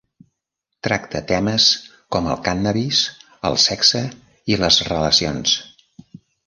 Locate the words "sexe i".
3.69-4.63